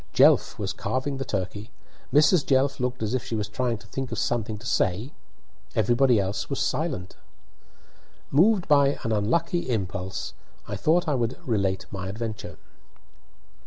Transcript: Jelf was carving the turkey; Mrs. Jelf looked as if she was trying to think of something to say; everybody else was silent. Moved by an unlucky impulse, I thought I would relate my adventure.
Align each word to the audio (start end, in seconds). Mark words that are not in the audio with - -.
Jelf 0.15 0.57
was 0.57 0.73
carving 0.73 1.17
the 1.17 1.25
turkey; 1.25 1.69
Mrs. 2.11 2.43
Jelf 2.43 2.79
looked 2.79 3.03
as 3.03 3.13
if 3.13 3.23
she 3.23 3.35
was 3.35 3.47
trying 3.47 3.77
to 3.77 3.85
think 3.85 4.11
of 4.11 4.17
something 4.17 4.57
to 4.57 4.65
say; 4.65 5.13
everybody 5.75 6.19
else 6.19 6.49
was 6.49 6.59
silent. 6.59 7.17
Moved 8.31 8.67
by 8.67 8.97
an 9.03 9.11
unlucky 9.11 9.69
impulse, 9.69 10.33
I 10.67 10.75
thought 10.75 11.07
I 11.07 11.13
would 11.13 11.37
relate 11.47 11.85
my 11.91 12.09
adventure. 12.09 12.57